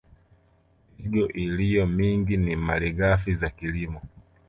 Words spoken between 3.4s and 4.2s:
kilimo